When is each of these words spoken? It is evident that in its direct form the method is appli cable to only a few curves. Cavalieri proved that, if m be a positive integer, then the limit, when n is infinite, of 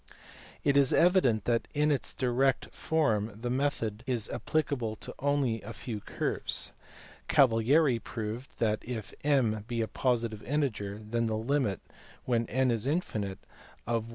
It 0.63 0.75
is 0.75 0.91
evident 0.93 1.45
that 1.45 1.67
in 1.75 1.91
its 1.91 2.15
direct 2.15 2.75
form 2.75 3.37
the 3.39 3.51
method 3.51 4.03
is 4.07 4.27
appli 4.29 4.67
cable 4.67 4.95
to 4.95 5.13
only 5.19 5.61
a 5.61 5.73
few 5.73 5.99
curves. 5.99 6.71
Cavalieri 7.27 7.99
proved 7.99 8.49
that, 8.57 8.79
if 8.83 9.13
m 9.23 9.63
be 9.67 9.79
a 9.81 9.87
positive 9.87 10.41
integer, 10.41 10.97
then 10.97 11.27
the 11.27 11.37
limit, 11.37 11.81
when 12.25 12.47
n 12.47 12.71
is 12.71 12.87
infinite, 12.87 13.37
of 13.85 14.07